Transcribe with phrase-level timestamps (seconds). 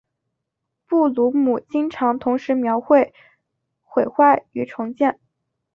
[0.87, 3.13] 布鲁姆经常同时描绘
[3.83, 5.19] 毁坏与重建。